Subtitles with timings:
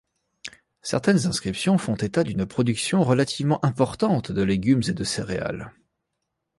[0.81, 5.75] Certaines inscriptions font état d'une production relativement importante de légumes et de céréales.